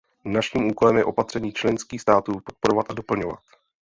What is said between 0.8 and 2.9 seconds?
je opatření členských států podporovat